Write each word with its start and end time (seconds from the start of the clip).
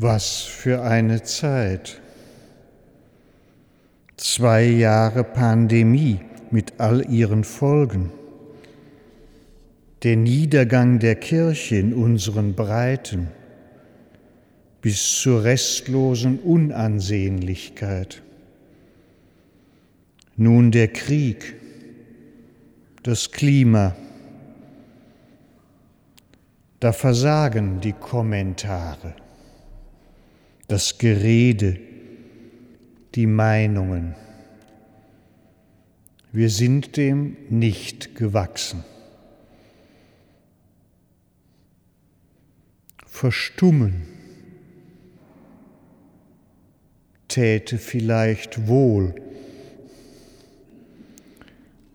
Was 0.00 0.42
für 0.42 0.82
eine 0.82 1.24
Zeit. 1.24 2.00
Zwei 4.16 4.62
Jahre 4.62 5.24
Pandemie 5.24 6.20
mit 6.52 6.74
all 6.78 7.10
ihren 7.10 7.42
Folgen. 7.42 8.12
Der 10.04 10.14
Niedergang 10.14 11.00
der 11.00 11.16
Kirche 11.16 11.78
in 11.78 11.94
unseren 11.94 12.54
Breiten 12.54 13.26
bis 14.82 15.20
zur 15.20 15.42
restlosen 15.42 16.38
Unansehnlichkeit. 16.38 18.22
Nun 20.36 20.70
der 20.70 20.86
Krieg, 20.86 21.56
das 23.02 23.32
Klima. 23.32 23.96
Da 26.78 26.92
versagen 26.92 27.80
die 27.80 27.94
Kommentare 27.94 29.16
das 30.68 30.98
Gerede, 30.98 31.80
die 33.14 33.26
Meinungen. 33.26 34.14
Wir 36.30 36.50
sind 36.50 36.96
dem 36.96 37.36
nicht 37.48 38.14
gewachsen. 38.14 38.84
Verstummen 43.06 44.06
täte 47.28 47.78
vielleicht 47.78 48.68
wohl. 48.68 49.14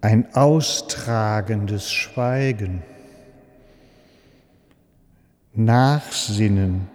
Ein 0.02 0.34
austragendes 0.36 1.92
Schweigen, 1.92 2.84
Nachsinnen, 5.54 6.90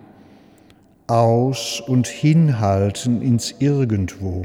aus 1.09 1.81
und 1.81 2.07
hinhalten 2.07 3.23
ins 3.23 3.55
Irgendwo. 3.59 4.45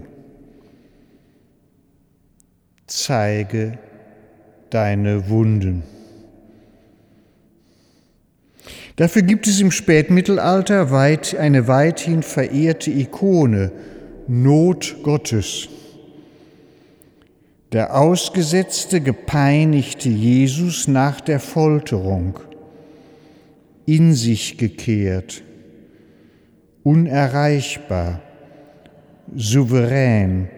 Zeige 2.88 3.78
deine 4.70 5.30
Wunden. 5.30 5.84
Dafür 8.96 9.24
gibt 9.24 9.48
es 9.48 9.60
im 9.60 9.72
Spätmittelalter 9.72 10.92
weit, 10.92 11.36
eine 11.36 11.68
weithin 11.68 12.24
verehrte 12.24 12.92
Ikone, 12.92 13.72
Not 14.28 14.98
Gottes. 15.04 15.68
Der 17.72 17.96
ausgesetzte, 17.96 19.02
gepeinigte 19.02 20.10
Jesus 20.10 20.88
nach 20.88 21.20
der 21.22 21.40
Folterung, 21.40 22.40
in 23.88 24.14
sich 24.14 24.60
gekehrt, 24.60 25.42
unerreichbar, 26.84 28.22
souverän, 29.36 30.50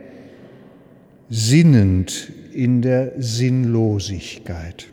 sinnend 1.30 2.32
in 2.54 2.82
der 2.82 3.14
Sinnlosigkeit. 3.18 4.88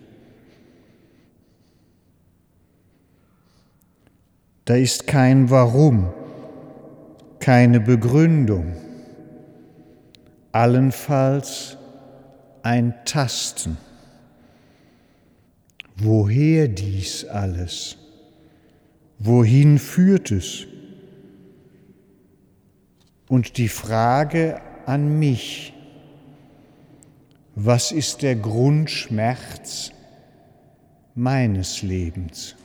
Da 4.65 4.77
ist 4.77 5.07
kein 5.07 5.51
Warum, 5.51 6.13
keine 7.41 7.81
Begründung, 7.81 8.77
allenfalls 10.53 11.77
ein 12.63 12.95
Tasten. 13.05 13.77
Woher 15.97 16.69
dies 16.69 17.25
alles? 17.25 17.97
Wohin 19.19 19.79
führt 19.79 20.31
es? 20.31 20.67
Und 23.33 23.57
die 23.57 23.69
Frage 23.69 24.61
an 24.85 25.19
mich, 25.19 25.73
was 27.55 27.91
ist 27.91 28.21
der 28.21 28.37
Grundschmerz 28.37 29.91
meines 31.15 31.81
Lebens? 31.81 32.57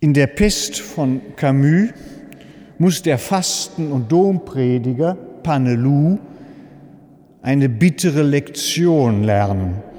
In 0.00 0.12
der 0.12 0.26
Pest 0.26 0.80
von 0.80 1.36
Camus 1.36 1.90
muss 2.78 3.00
der 3.02 3.18
Fasten- 3.18 3.92
und 3.92 4.10
Domprediger 4.10 5.14
Panelou 5.44 6.18
eine 7.42 7.68
bittere 7.68 8.22
Lektion 8.22 9.22
lernen. 9.22 9.91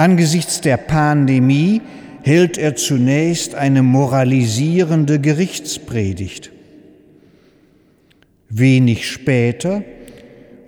Angesichts 0.00 0.62
der 0.62 0.78
Pandemie 0.78 1.82
hält 2.22 2.56
er 2.56 2.74
zunächst 2.74 3.54
eine 3.54 3.82
moralisierende 3.82 5.18
Gerichtspredigt. 5.18 6.50
Wenig 8.48 9.06
später, 9.06 9.82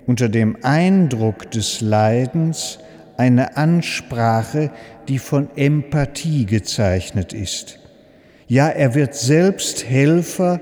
unter 0.07 0.29
dem 0.29 0.59
Eindruck 0.61 1.51
des 1.51 1.81
Leidens, 1.81 2.79
eine 3.17 3.57
Ansprache, 3.57 4.71
die 5.09 5.19
von 5.19 5.49
Empathie 5.57 6.45
gezeichnet 6.45 7.33
ist. 7.33 7.79
Ja, 8.49 8.69
er 8.69 8.95
wird 8.95 9.15
selbst 9.15 9.89
Helfer 9.89 10.61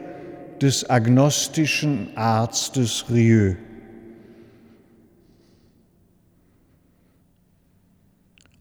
des 0.62 0.88
agnostischen 0.88 2.16
Arztes 2.16 3.06
Rieu. 3.10 3.56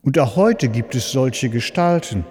Und 0.09 0.17
auch 0.17 0.37
heute 0.37 0.69
gibt 0.69 0.95
es 0.95 1.11
solche 1.11 1.49
Gestalten. 1.49 2.25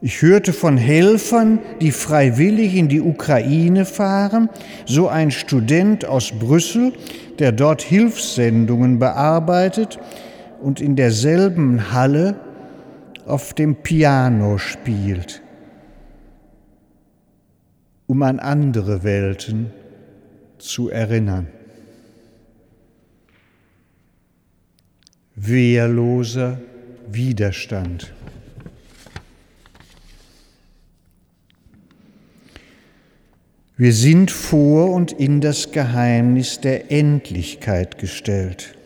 Ich 0.00 0.22
hörte 0.22 0.54
von 0.54 0.78
Helfern, 0.78 1.58
die 1.82 1.90
freiwillig 1.90 2.74
in 2.74 2.88
die 2.88 3.02
Ukraine 3.02 3.84
fahren, 3.84 4.48
so 4.86 5.08
ein 5.08 5.30
Student 5.30 6.06
aus 6.06 6.32
Brüssel, 6.32 6.94
der 7.38 7.52
dort 7.52 7.82
Hilfssendungen 7.82 8.98
bearbeitet 8.98 9.98
und 10.62 10.80
in 10.80 10.96
derselben 10.96 11.92
Halle 11.92 12.40
auf 13.26 13.52
dem 13.52 13.76
Piano 13.76 14.56
spielt, 14.56 15.42
um 18.06 18.22
an 18.22 18.38
andere 18.38 19.04
Welten 19.04 19.70
zu 20.56 20.88
erinnern. 20.88 21.48
Wehrloser 25.36 26.60
Widerstand. 27.08 28.12
Wir 33.76 33.92
sind 33.92 34.30
vor 34.30 34.92
und 34.92 35.10
in 35.10 35.40
das 35.40 35.72
Geheimnis 35.72 36.60
der 36.60 36.92
Endlichkeit 36.92 37.98
gestellt. 37.98 38.76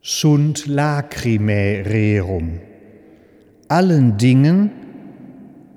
Sunt 0.00 0.66
lacrimae 0.66 1.84
rerum. 1.84 2.60
Allen 3.68 4.16
Dingen 4.16 4.70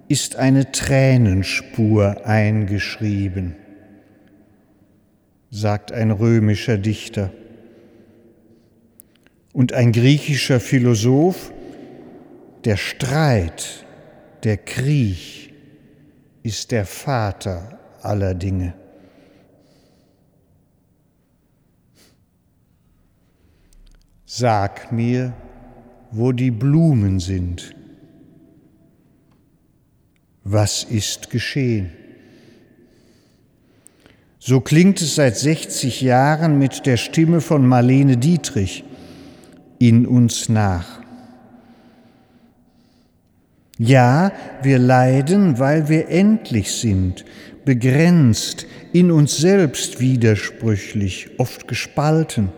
ist 0.08 0.38
eine 0.38 0.72
Tränenspur 0.72 2.26
eingeschrieben, 2.26 3.56
sagt 5.50 5.92
ein 5.92 6.12
römischer 6.12 6.78
Dichter. 6.78 7.32
Und 9.58 9.74
ein 9.74 9.92
griechischer 9.92 10.60
Philosoph, 10.60 11.52
der 12.64 12.78
Streit, 12.78 13.88
der 14.44 14.56
Krieg 14.56 15.52
ist 16.44 16.70
der 16.70 16.86
Vater 16.86 17.80
aller 18.04 18.36
Dinge. 18.36 18.76
Sag 24.28 24.92
mir, 24.92 25.34
wo 26.12 26.32
die 26.34 26.52
Blumen 26.52 27.20
sind. 27.20 27.74
Was 30.44 30.84
ist 30.84 31.32
geschehen? 31.32 31.90
So 34.38 34.62
klingt 34.62 35.02
es 35.02 35.16
seit 35.16 35.36
60 35.36 36.02
Jahren 36.02 36.60
mit 36.60 36.86
der 36.86 36.98
Stimme 36.98 37.42
von 37.42 37.66
Marlene 37.66 38.18
Dietrich 38.18 38.84
in 39.80 40.06
uns 40.06 40.50
nach. 40.50 41.02
Ja, 43.78 44.32
wir 44.64 44.80
leiden, 44.80 45.60
weil 45.60 45.88
wir 45.88 46.10
endlich 46.10 46.72
sind, 46.72 47.26
begrenzt, 47.64 48.66
in 48.92 49.12
uns 49.12 49.38
selbst 49.38 50.00
widersprüchlich, 50.00 51.30
oft 51.38 51.68
gespalten, 51.68 52.50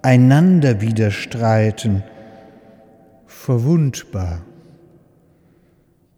einander 0.00 0.80
widerstreiten, 0.80 2.02
verwundbar, 3.26 4.42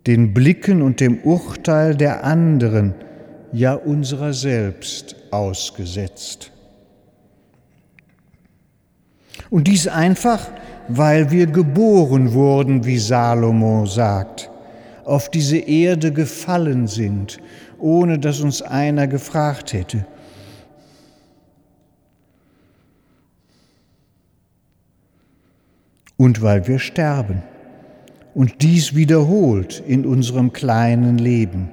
den 0.06 0.34
Blicken 0.34 0.82
und 0.82 1.00
dem 1.00 1.18
Urteil 1.22 1.96
der 1.96 2.22
anderen, 2.22 2.94
ja 3.52 3.74
unserer 3.74 4.32
selbst 4.32 5.16
ausgesetzt. 5.32 6.52
Und 9.50 9.68
dies 9.68 9.86
einfach, 9.86 10.50
weil 10.88 11.30
wir 11.30 11.46
geboren 11.46 12.32
wurden, 12.32 12.84
wie 12.84 12.98
Salomo 12.98 13.86
sagt, 13.86 14.50
auf 15.04 15.30
diese 15.30 15.58
Erde 15.58 16.12
gefallen 16.12 16.86
sind, 16.86 17.38
ohne 17.78 18.18
dass 18.18 18.40
uns 18.40 18.62
einer 18.62 19.06
gefragt 19.06 19.72
hätte. 19.72 20.04
Und 26.16 26.40
weil 26.42 26.66
wir 26.66 26.78
sterben 26.78 27.42
und 28.34 28.62
dies 28.62 28.94
wiederholt 28.94 29.82
in 29.86 30.06
unserem 30.06 30.52
kleinen 30.52 31.18
Leben. 31.18 31.68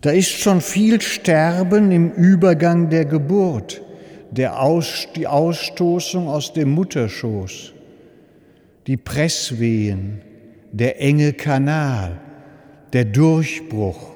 Da 0.00 0.10
ist 0.10 0.30
schon 0.30 0.60
viel 0.60 1.00
Sterben 1.00 1.92
im 1.92 2.10
Übergang 2.10 2.90
der 2.90 3.04
Geburt 3.04 3.82
der 4.32 4.60
Aus, 4.60 5.08
die 5.14 5.26
Ausstoßung 5.26 6.26
aus 6.26 6.52
dem 6.54 6.70
Mutterschoß, 6.70 7.74
die 8.86 8.96
Presswehen, 8.96 10.22
der 10.72 11.00
enge 11.00 11.34
Kanal, 11.34 12.18
der 12.94 13.04
Durchbruch, 13.04 14.12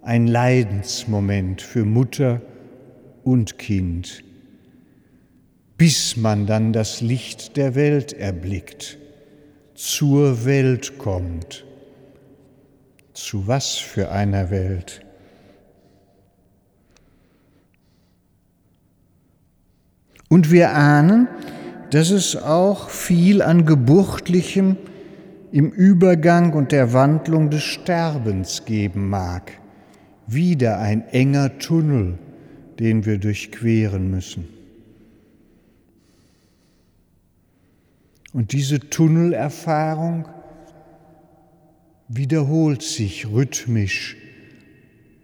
ein 0.00 0.26
Leidensmoment 0.26 1.60
für 1.60 1.84
Mutter 1.84 2.40
und 3.22 3.58
Kind, 3.58 4.24
bis 5.76 6.16
man 6.16 6.46
dann 6.46 6.72
das 6.72 7.02
Licht 7.02 7.58
der 7.58 7.74
Welt 7.74 8.14
erblickt, 8.14 8.98
zur 9.74 10.46
Welt 10.46 10.98
kommt. 10.98 11.64
Zu 13.12 13.46
was 13.46 13.76
für 13.76 14.10
einer 14.10 14.50
Welt? 14.50 15.03
Und 20.34 20.50
wir 20.50 20.72
ahnen, 20.72 21.28
dass 21.90 22.10
es 22.10 22.34
auch 22.34 22.88
viel 22.88 23.40
an 23.40 23.66
Geburtlichem 23.66 24.76
im 25.52 25.70
Übergang 25.70 26.54
und 26.54 26.72
der 26.72 26.92
Wandlung 26.92 27.50
des 27.50 27.62
Sterbens 27.62 28.64
geben 28.64 29.08
mag. 29.08 29.52
Wieder 30.26 30.80
ein 30.80 31.06
enger 31.06 31.60
Tunnel, 31.60 32.18
den 32.80 33.06
wir 33.06 33.18
durchqueren 33.18 34.10
müssen. 34.10 34.48
Und 38.32 38.50
diese 38.50 38.80
Tunnelerfahrung 38.80 40.26
wiederholt 42.08 42.82
sich 42.82 43.30
rhythmisch 43.30 44.16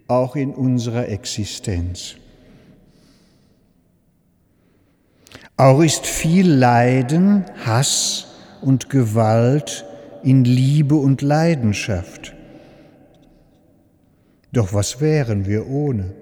auch 0.06 0.36
in 0.36 0.52
unserer 0.52 1.08
Existenz. 1.08 2.14
Auch 5.60 5.80
ist 5.82 6.06
viel 6.06 6.50
Leiden, 6.50 7.44
Hass 7.66 8.28
und 8.62 8.88
Gewalt 8.88 9.84
in 10.22 10.44
Liebe 10.44 10.94
und 10.94 11.20
Leidenschaft. 11.20 12.34
Doch 14.52 14.72
was 14.72 15.02
wären 15.02 15.44
wir 15.44 15.66
ohne? 15.66 16.14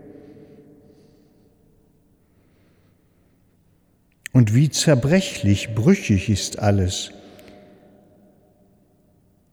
Und 4.32 4.56
wie 4.56 4.70
zerbrechlich, 4.70 5.72
brüchig 5.72 6.28
ist 6.28 6.58
alles. 6.58 7.12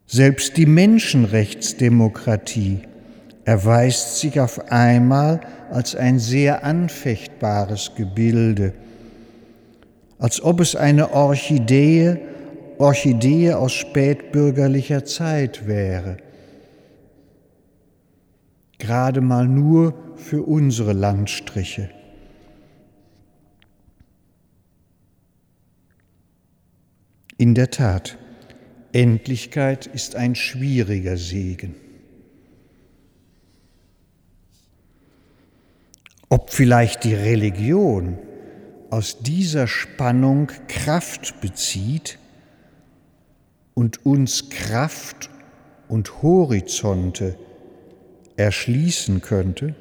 Selbst 0.08 0.58
die 0.58 0.66
Menschenrechtsdemokratie 0.66 2.80
erweist 3.44 4.18
sich 4.18 4.40
auf 4.40 4.72
einmal 4.72 5.42
als 5.70 5.96
ein 5.96 6.18
sehr 6.18 6.64
anfechtbares 6.64 7.92
Gebilde 7.96 8.74
als 10.26 10.42
ob 10.42 10.60
es 10.60 10.76
eine 10.76 11.12
Orchidee, 11.12 12.18
Orchidee 12.80 13.54
aus 13.54 13.74
spätbürgerlicher 13.74 15.06
Zeit 15.06 15.68
wäre. 15.68 16.18
Gerade 18.80 19.22
mal 19.22 19.48
nur 19.48 19.94
für 20.16 20.42
unsere 20.42 20.94
Landstriche. 20.94 21.92
In 27.38 27.54
der 27.54 27.70
Tat, 27.70 28.18
Endlichkeit 28.94 29.86
ist 29.86 30.16
ein 30.16 30.34
schwieriger 30.34 31.18
Segen. 31.18 31.76
Ob 36.30 36.50
vielleicht 36.50 37.04
die 37.04 37.14
Religion 37.14 38.18
aus 38.96 39.20
dieser 39.20 39.68
Spannung 39.68 40.48
Kraft 40.70 41.42
bezieht 41.42 42.18
und 43.74 44.06
uns 44.06 44.50
Kraft 44.50 45.30
und 45.90 46.22
Horizonte 46.22 47.38
erschließen 48.38 49.20
könnte? 49.20 49.76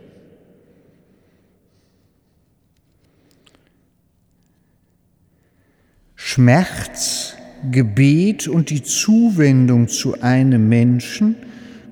Schmerz, 6.17 7.37
Gebet 7.71 8.49
und 8.49 8.71
die 8.71 8.83
Zuwendung 8.83 9.87
zu 9.87 10.23
einem 10.23 10.69
Menschen 10.69 11.37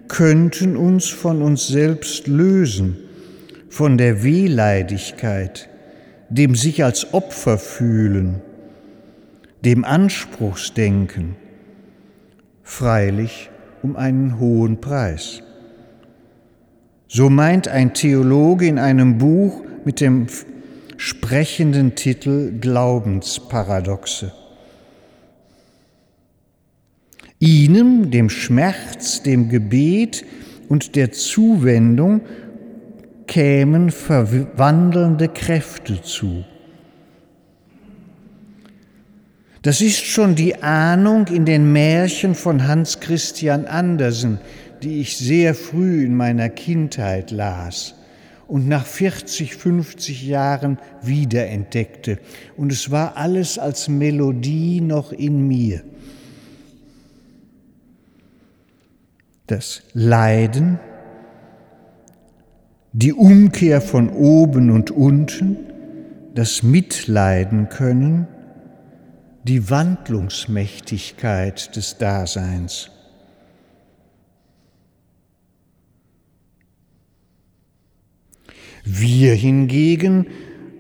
könnten 0.09 0.77
uns 0.77 1.07
von 1.07 1.41
uns 1.41 1.69
selbst 1.69 2.27
lösen, 2.27 2.97
von 3.69 3.97
der 3.97 4.25
Wehleidigkeit, 4.25 5.69
dem 6.33 6.55
sich 6.55 6.83
als 6.83 7.13
Opfer 7.13 7.59
fühlen, 7.59 8.41
dem 9.65 9.85
Anspruchsdenken, 9.85 11.37
freilich 12.63 13.51
um 13.83 13.97
einen 13.97 14.39
hohen 14.39 14.81
Preis. 14.81 15.43
So 17.07 17.29
meint 17.29 17.69
ein 17.69 17.93
Theologe 17.93 18.67
in 18.67 18.79
einem 18.79 19.19
Buch 19.19 19.63
mit 19.85 20.01
dem 20.01 20.27
sprechenden 20.97 21.97
Titel 21.97 22.59
Glaubensparadoxe. 22.59 24.33
Ihnen, 27.41 28.11
dem 28.11 28.31
Schmerz, 28.31 29.23
dem 29.23 29.51
Gebet 29.51 30.25
und 30.71 30.97
der 30.97 31.13
Zuwendung 31.13 32.23
kämen 33.33 33.91
verwandelnde 33.91 35.27
Kräfte 35.27 36.03
zu. 36.03 36.45
Das 39.63 39.81
ist 39.81 40.05
schon 40.05 40.35
die 40.35 40.63
Ahnung 40.63 41.29
in 41.29 41.47
den 41.47 41.73
Märchen 41.73 42.35
von 42.35 42.69
Hans 42.69 43.01
Christian 43.01 43.65
Andersen, 43.65 44.39
die 44.83 45.01
ich 45.01 45.17
sehr 45.17 45.55
früh 45.55 46.05
in 46.05 46.15
meiner 46.15 46.51
Kindheit 46.51 47.31
las 47.31 47.95
und 48.49 48.69
nach 48.69 48.85
40, 48.85 49.57
50 49.57 50.27
Jahren 50.27 50.79
wiederentdeckte. 51.01 52.19
Und 52.59 52.71
es 52.71 52.91
war 52.91 53.17
alles 53.17 53.59
als 53.59 53.89
Melodie 53.89 54.83
noch 54.83 55.11
in 55.11 55.49
mir. 55.49 55.83
Das 59.47 59.85
Leiden, 59.95 60.79
die 62.93 63.13
Umkehr 63.13 63.81
von 63.81 64.11
oben 64.11 64.71
und 64.71 64.91
unten, 64.91 65.57
das 66.35 66.63
Mitleiden 66.63 67.69
können, 67.69 68.27
die 69.45 69.71
Wandlungsmächtigkeit 69.71 71.75
des 71.75 71.99
Daseins. 71.99 72.91
Wir 78.85 79.35
hingegen 79.35 80.27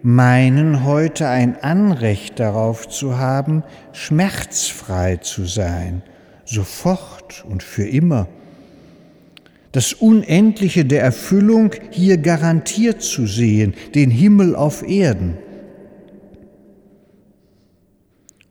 meinen 0.02 0.84
heute 0.84 1.28
ein 1.28 1.62
Anrecht 1.62 2.40
darauf 2.40 2.88
zu 2.88 3.18
haben, 3.18 3.62
schmerzfrei 3.92 5.16
zu 5.16 5.44
sein, 5.44 6.02
sofort 6.44 7.44
und 7.44 7.62
für 7.62 7.86
immer 7.86 8.26
das 9.72 9.94
Unendliche 9.94 10.84
der 10.84 11.02
Erfüllung 11.02 11.72
hier 11.90 12.18
garantiert 12.18 13.02
zu 13.02 13.26
sehen, 13.26 13.74
den 13.94 14.10
Himmel 14.10 14.54
auf 14.54 14.86
Erden. 14.86 15.38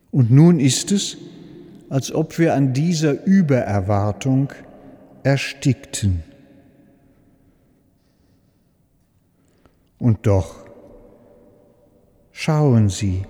Und 0.10 0.32
nun 0.32 0.60
ist 0.60 0.92
es, 0.92 1.18
als 1.90 2.12
ob 2.14 2.38
wir 2.40 2.56
an 2.56 2.74
dieser 2.74 3.24
Übererwartung 3.26 4.52
erstickten. 5.24 6.24
Und 10.00 10.26
doch, 10.26 10.66
schauen 12.32 12.90
Sie, 12.90 13.24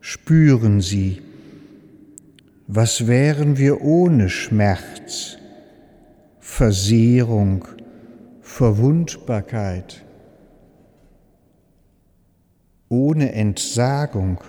spüren 0.00 0.80
Sie, 0.80 1.20
was 2.66 3.06
wären 3.06 3.58
wir 3.58 3.82
ohne 3.82 4.30
Schmerz? 4.30 5.39
Versehrung, 6.50 7.66
Verwundbarkeit. 8.42 10.04
ohne 12.90 13.32
Entsagung. 13.32 14.40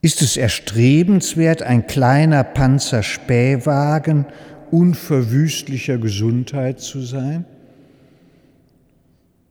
Ist 0.00 0.22
es 0.22 0.36
erstrebenswert, 0.36 1.62
ein 1.62 1.88
kleiner 1.88 2.44
Panzerspähwagen 2.44 4.26
unverwüstlicher 4.70 5.98
Gesundheit 5.98 6.78
zu 6.78 7.00
sein? 7.00 7.46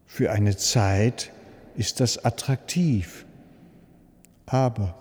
Für 0.05 0.31
eine 0.31 0.55
Zeit 0.55 1.31
ist 1.75 1.99
das 1.99 2.23
attraktiv, 2.23 3.25
aber 4.45 4.95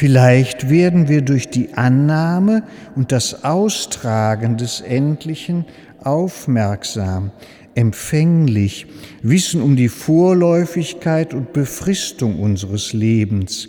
Vielleicht 0.00 0.70
werden 0.70 1.08
wir 1.08 1.20
durch 1.20 1.50
die 1.50 1.74
Annahme 1.74 2.62
und 2.96 3.12
das 3.12 3.44
Austragen 3.44 4.56
des 4.56 4.80
Endlichen 4.80 5.66
aufmerksam, 6.02 7.32
empfänglich, 7.74 8.86
wissen 9.20 9.60
um 9.60 9.76
die 9.76 9.90
Vorläufigkeit 9.90 11.34
und 11.34 11.52
Befristung 11.52 12.40
unseres 12.40 12.94
Lebens, 12.94 13.68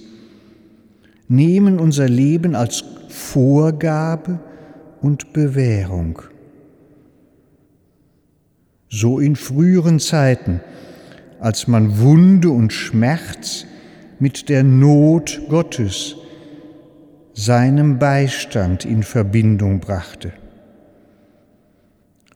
nehmen 1.27 1.79
unser 1.79 2.07
Leben 2.07 2.55
als 2.55 2.85
Vorgabe 3.09 4.39
und 5.01 5.33
Bewährung. 5.33 6.21
So 8.87 9.19
in 9.19 9.35
früheren 9.35 9.99
Zeiten, 9.99 10.61
als 11.41 11.67
man 11.67 11.99
Wunde 11.99 12.51
und 12.51 12.71
Schmerz 12.71 13.65
mit 14.19 14.47
der 14.47 14.63
Not 14.63 15.41
Gottes, 15.49 16.15
seinem 17.33 17.99
Beistand 17.99 18.85
in 18.85 19.03
Verbindung 19.03 19.79
brachte. 19.79 20.33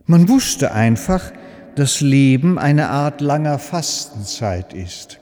Man 0.05 0.29
wusste 0.29 0.71
einfach, 0.71 1.31
dass 1.75 2.01
Leben 2.01 2.57
eine 2.57 2.89
Art 2.89 3.21
langer 3.21 3.59
Fastenzeit 3.59 4.73
ist, 4.73 5.19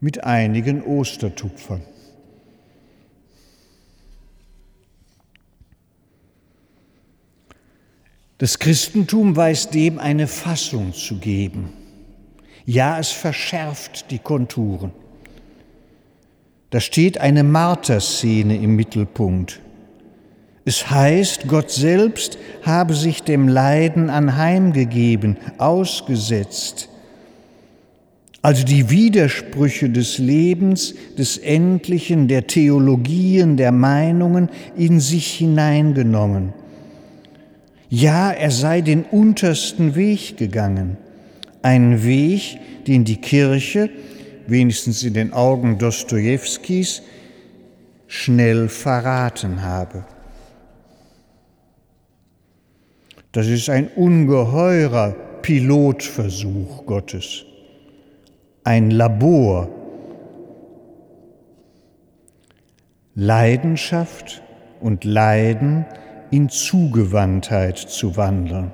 mit 0.00 0.24
einigen 0.24 0.82
Ostertupfern. 0.82 1.82
Das 8.38 8.58
Christentum 8.58 9.36
weiß 9.36 9.70
dem 9.70 10.00
eine 10.00 10.26
Fassung 10.26 10.92
zu 10.92 11.18
geben. 11.18 11.72
Ja, 12.66 12.98
es 12.98 13.10
verschärft 13.10 14.10
die 14.10 14.18
Konturen. 14.18 14.90
Da 16.72 16.80
steht 16.80 17.20
eine 17.20 17.44
Marterszene 17.44 18.56
im 18.56 18.76
Mittelpunkt. 18.76 19.60
Es 20.64 20.90
heißt, 20.90 21.46
Gott 21.46 21.70
selbst 21.70 22.38
habe 22.62 22.94
sich 22.94 23.22
dem 23.22 23.46
Leiden 23.46 24.08
anheimgegeben, 24.08 25.36
ausgesetzt. 25.58 26.88
Also 28.40 28.64
die 28.64 28.88
Widersprüche 28.88 29.90
des 29.90 30.16
Lebens, 30.16 30.94
des 31.18 31.36
Endlichen, 31.36 32.26
der 32.26 32.46
Theologien, 32.46 33.58
der 33.58 33.70
Meinungen 33.70 34.48
in 34.74 34.98
sich 34.98 35.26
hineingenommen. 35.34 36.54
Ja, 37.90 38.30
er 38.30 38.50
sei 38.50 38.80
den 38.80 39.02
untersten 39.02 39.94
Weg 39.94 40.38
gegangen, 40.38 40.96
einen 41.60 42.02
Weg, 42.02 42.58
den 42.86 43.04
die 43.04 43.18
Kirche, 43.18 43.90
wenigstens 44.52 45.02
in 45.02 45.14
den 45.14 45.32
Augen 45.32 45.78
Dostojewskis, 45.78 47.02
schnell 48.06 48.68
verraten 48.68 49.62
habe. 49.62 50.04
Das 53.32 53.46
ist 53.46 53.70
ein 53.70 53.88
ungeheurer 53.88 55.16
Pilotversuch 55.40 56.86
Gottes, 56.86 57.44
ein 58.62 58.90
Labor. 58.90 59.68
Leidenschaft 63.14 64.42
und 64.80 65.04
Leiden 65.04 65.84
in 66.30 66.48
Zugewandtheit 66.48 67.76
zu 67.76 68.16
wandeln. 68.16 68.72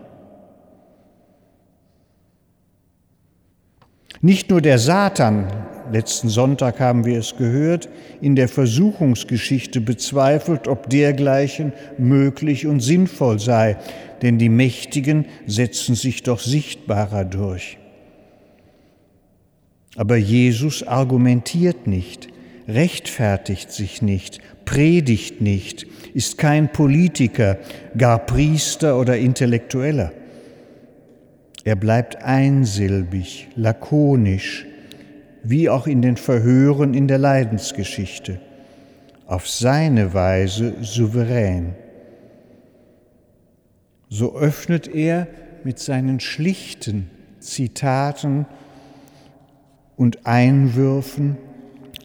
Nicht 4.21 4.51
nur 4.51 4.61
der 4.61 4.79
Satan, 4.79 5.47
letzten 5.93 6.29
Sonntag 6.29 6.81
haben 6.81 7.05
wir 7.05 7.19
es 7.19 7.37
gehört, 7.37 7.89
in 8.21 8.35
der 8.35 8.49
Versuchungsgeschichte 8.49 9.81
bezweifelt, 9.81 10.67
ob 10.67 10.91
dergleichen 10.91 11.73
möglich 11.99 12.67
und 12.67 12.81
sinnvoll 12.81 13.39
sei, 13.39 13.77
denn 14.23 14.39
die 14.39 14.49
Mächtigen 14.49 15.27
setzen 15.47 15.95
sich 15.95 16.25
doch 16.25 16.41
sichtbarer 16.41 17.25
durch. 17.25 17.79
Aber 19.97 20.17
Jesus 20.17 20.87
argumentiert 20.87 21.87
nicht, 21.87 22.29
rechtfertigt 22.67 23.71
sich 23.71 24.03
nicht, 24.03 24.41
predigt 24.65 25.41
nicht, 25.41 25.87
ist 26.13 26.39
kein 26.39 26.73
Politiker, 26.73 27.59
gar 27.97 28.19
Priester 28.19 28.99
oder 28.99 29.17
Intellektueller. 29.17 30.13
Er 31.69 31.77
bleibt 31.77 32.17
einsilbig, 32.23 33.49
lakonisch, 33.55 34.65
wie 35.43 35.69
auch 35.69 35.87
in 35.87 36.01
den 36.01 36.17
Verhören 36.17 36.95
in 36.95 37.09
der 37.09 37.19
Leidensgeschichte, 37.19 38.41
auf 39.27 39.47
seine 39.47 40.15
Weise 40.15 40.77
souverän. 40.81 41.75
So 44.09 44.35
öffnet 44.35 44.89
er 44.89 45.27
mit 45.63 45.79
seinen 45.79 46.21
schlichten 46.21 47.11
Zitaten 47.39 48.47
und 49.95 50.25
Einwürfen 50.25 51.37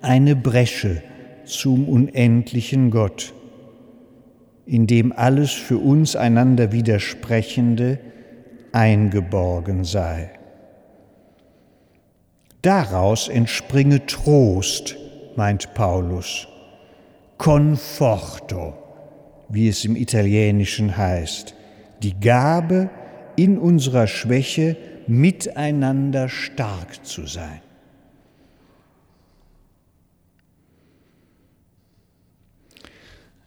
eine 0.02 0.36
Bresche 0.36 1.02
zum 1.46 1.88
unendlichen 1.88 2.92
Gott, 2.92 3.34
in 4.66 4.88
dem 4.88 5.14
alles 5.14 5.52
für 5.52 5.78
uns 5.78 6.18
einander 6.18 6.74
Widersprechende 6.74 8.00
eingeborgen 8.74 9.86
sei. 9.86 10.32
Daraus 12.62 13.30
entspringe 13.30 14.06
Trost, 14.06 14.98
meint 15.36 15.74
Paulus, 15.74 16.48
Conforto, 17.38 18.74
wie 19.50 19.68
es 19.68 19.86
im 19.86 19.96
Italienischen 19.96 20.98
heißt, 20.98 21.56
die 22.02 22.20
Gabe, 22.20 22.90
in 23.36 23.58
unserer 23.58 24.08
Schwäche 24.08 24.78
miteinander 25.08 26.30
stark 26.30 27.06
zu 27.06 27.26
sein. 27.26 27.62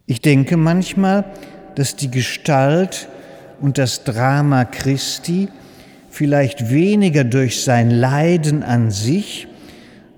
Ich 0.07 0.21
denke 0.21 0.57
manchmal, 0.57 1.25
dass 1.75 1.97
die 1.97 2.11
Gestalt 2.11 3.09
und 3.61 3.79
das 3.79 4.05
Drama 4.05 4.65
Christi 4.65 5.49
vielleicht 6.11 6.71
weniger 6.71 7.25
durch 7.25 7.63
sein 7.63 7.91
Leiden 7.91 8.63
an 8.63 8.91
sich, 8.91 9.49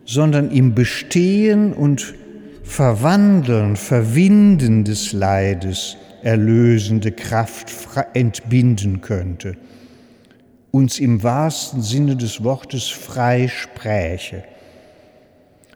sondern 0.05 0.51
im 0.51 0.75
Bestehen 0.75 1.73
und 1.73 2.15
Verwandeln, 2.63 3.77
Verwinden 3.77 4.85
des 4.85 5.13
Leides 5.13 5.97
erlösende 6.23 7.13
Kraft 7.13 7.73
entbinden 8.15 9.01
könnte, 9.01 9.57
uns 10.71 10.99
im 10.99 11.23
wahrsten 11.23 11.83
Sinne 11.83 12.17
des 12.17 12.45
Wortes 12.45 12.89
frei 12.89 13.49
spräche, 13.49 14.45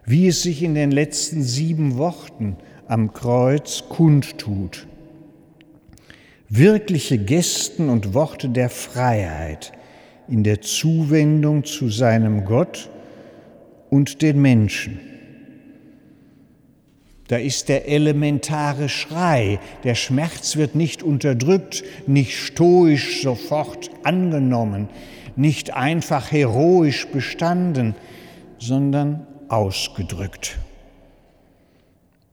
wie 0.05 0.27
es 0.27 0.43
sich 0.43 0.63
in 0.63 0.75
den 0.75 0.91
letzten 0.91 1.43
sieben 1.43 1.97
Worten 1.97 2.57
am 2.87 3.13
Kreuz 3.13 3.83
kundtut. 3.89 4.87
Wirkliche 6.55 7.17
Gesten 7.17 7.89
und 7.89 8.13
Worte 8.13 8.47
der 8.47 8.69
Freiheit 8.69 9.71
in 10.27 10.43
der 10.43 10.61
Zuwendung 10.61 11.63
zu 11.63 11.89
seinem 11.89 12.45
Gott 12.45 12.91
und 13.89 14.21
den 14.21 14.39
Menschen. 14.39 14.99
Da 17.27 17.37
ist 17.37 17.69
der 17.69 17.87
elementare 17.87 18.87
Schrei. 18.87 19.59
Der 19.83 19.95
Schmerz 19.95 20.55
wird 20.55 20.75
nicht 20.75 21.01
unterdrückt, 21.01 21.83
nicht 22.05 22.37
stoisch 22.37 23.23
sofort 23.23 23.89
angenommen, 24.03 24.89
nicht 25.35 25.73
einfach 25.73 26.31
heroisch 26.31 27.07
bestanden, 27.07 27.95
sondern 28.59 29.25
ausgedrückt. 29.49 30.59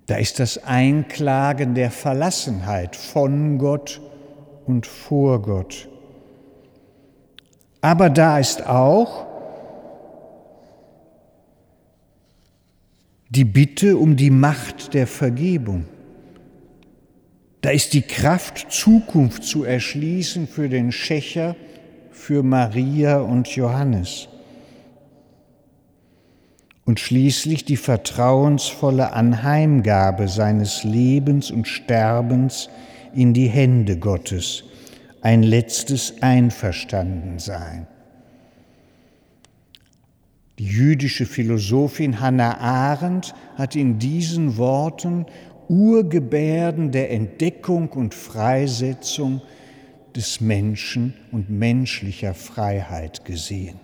Da 0.08 0.16
ist 0.16 0.40
das 0.40 0.62
Einklagen 0.62 1.74
der 1.74 1.90
Verlassenheit 1.90 2.96
von 2.96 3.56
Gott 3.56 4.02
und 4.70 4.86
vor 4.86 5.42
Gott. 5.42 5.88
Aber 7.80 8.08
da 8.08 8.38
ist 8.38 8.64
auch 8.66 9.26
die 13.30 13.44
Bitte 13.44 13.96
um 13.96 14.16
die 14.16 14.30
Macht 14.30 14.94
der 14.94 15.08
Vergebung. 15.08 15.86
Da 17.62 17.70
ist 17.70 17.92
die 17.94 18.02
Kraft, 18.02 18.70
Zukunft 18.70 19.42
zu 19.42 19.64
erschließen 19.64 20.46
für 20.46 20.68
den 20.68 20.92
Schächer, 20.92 21.56
für 22.12 22.42
Maria 22.44 23.18
und 23.18 23.48
Johannes. 23.48 24.28
Und 26.84 27.00
schließlich 27.00 27.64
die 27.64 27.76
vertrauensvolle 27.76 29.12
Anheimgabe 29.12 30.28
seines 30.28 30.84
Lebens 30.84 31.50
und 31.50 31.66
Sterbens 31.66 32.68
in 33.14 33.34
die 33.34 33.48
Hände 33.48 33.98
Gottes, 33.98 34.64
ein 35.20 35.42
letztes 35.42 36.22
Einverstandensein. 36.22 37.86
Die 40.58 40.66
jüdische 40.66 41.24
Philosophin 41.24 42.20
Hannah 42.20 42.58
Arendt 42.58 43.34
hat 43.56 43.76
in 43.76 43.98
diesen 43.98 44.56
Worten 44.56 45.26
Urgebärden 45.68 46.90
der 46.90 47.10
Entdeckung 47.10 47.88
und 47.90 48.12
Freisetzung 48.12 49.40
des 50.14 50.40
Menschen 50.40 51.14
und 51.30 51.48
menschlicher 51.48 52.34
Freiheit 52.34 53.24
gesehen. 53.24 53.78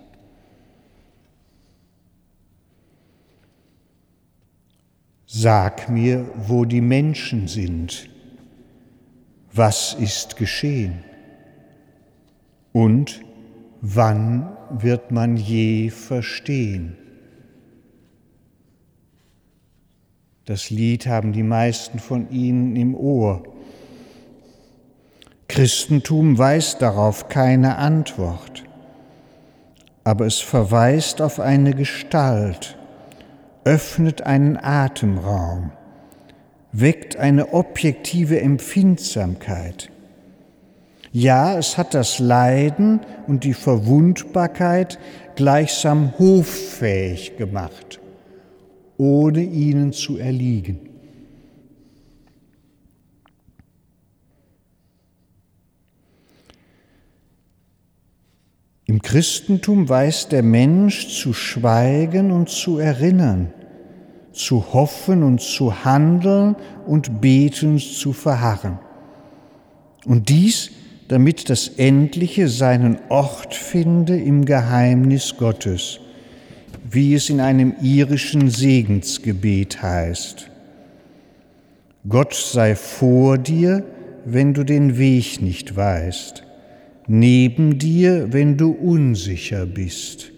Sag 5.25 5.89
mir, 5.89 6.29
wo 6.35 6.65
die 6.65 6.81
Menschen 6.81 7.47
sind. 7.47 8.09
Was 9.57 9.95
ist 9.95 10.37
geschehen? 10.37 11.03
Und 12.73 13.21
wann 13.81 14.55
wird 14.69 15.09
man 15.09 15.35
je 15.35 15.89
verstehen? 15.89 16.95
Das 20.45 20.69
Lied 20.69 21.07
haben 21.07 21.33
die 21.33 21.41
meisten 21.41 21.97
von 21.97 22.29
Ihnen 22.29 22.75
im 22.75 22.93
Ohr. 22.93 23.41
Christentum 25.47 26.37
weiß 26.37 26.77
darauf 26.77 27.27
keine 27.27 27.77
Antwort, 27.77 28.63
aber 30.03 30.27
es 30.27 30.39
verweist 30.39 31.19
auf 31.19 31.39
eine 31.39 31.73
Gestalt, 31.73 32.77
öffnet 33.63 34.21
einen 34.21 34.55
Atemraum, 34.55 35.71
weckt 36.71 37.17
eine 37.17 37.53
objektive 37.53 38.39
Empfindsamkeit. 38.41 39.89
Ja, 41.11 41.57
es 41.57 41.77
hat 41.77 41.93
das 41.93 42.19
Leiden 42.19 42.99
und 43.27 43.43
die 43.43 43.53
Verwundbarkeit 43.53 44.99
gleichsam 45.35 46.13
hoffähig 46.19 47.37
gemacht, 47.37 47.99
ohne 48.97 49.41
ihnen 49.41 49.93
zu 49.93 50.17
erliegen. 50.17 50.79
Im 58.85 59.01
Christentum 59.01 59.89
weiß 59.89 60.29
der 60.29 60.43
Mensch 60.43 61.09
zu 61.21 61.33
schweigen 61.33 62.31
und 62.31 62.49
zu 62.49 62.77
erinnern, 62.77 63.53
zu 64.37 64.73
hoffen 64.73 65.23
und 65.23 65.41
zu 65.41 65.83
handeln 65.83 66.55
und 66.85 67.21
betens 67.21 67.97
zu 67.97 68.13
verharren. 68.13 68.79
Und 70.05 70.29
dies, 70.29 70.71
damit 71.07 71.49
das 71.49 71.67
Endliche 71.67 72.47
seinen 72.47 72.99
Ort 73.09 73.55
finde 73.55 74.17
im 74.17 74.45
Geheimnis 74.45 75.35
Gottes, 75.37 75.99
wie 76.89 77.13
es 77.15 77.29
in 77.29 77.39
einem 77.39 77.73
irischen 77.81 78.49
Segensgebet 78.49 79.81
heißt. 79.81 80.49
Gott 82.07 82.33
sei 82.33 82.75
vor 82.75 83.37
dir, 83.37 83.83
wenn 84.25 84.53
du 84.53 84.63
den 84.63 84.97
Weg 84.97 85.41
nicht 85.41 85.75
weißt 85.75 86.43
neben 87.07 87.77
dir, 87.79 88.33
wenn 88.33 88.57
du 88.57 88.71
unsicher 88.71 89.65
bist, 89.65 90.31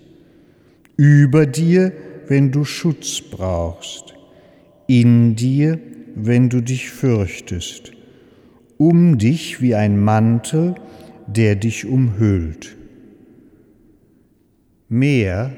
über 0.95 1.45
dir, 1.45 1.91
wenn 2.30 2.52
du 2.52 2.63
Schutz 2.63 3.22
brauchst, 3.22 4.13
in 4.86 5.36
dir, 5.36 5.80
wenn 6.13 6.48
du 6.48 6.62
dich 6.62 6.92
fürchtest, 6.92 7.92
um 8.78 9.18
dich 9.18 9.62
wie 9.62 9.74
ein 9.74 10.00
Mantel, 10.00 10.76
der 11.26 11.56
dich 11.56 11.88
umhüllt. 11.88 12.78
Mehr, 14.89 15.52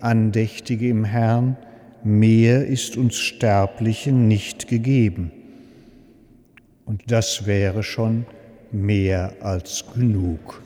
Andächtige 0.00 0.88
im 0.90 1.04
Herrn, 1.04 1.56
mehr 2.04 2.66
ist 2.66 2.98
uns 2.98 3.16
Sterblichen 3.16 4.28
nicht 4.28 4.68
gegeben. 4.68 5.32
Und 6.84 7.10
das 7.10 7.46
wäre 7.46 7.82
schon 7.82 8.26
mehr 8.70 9.32
als 9.40 9.84
genug. 9.94 10.62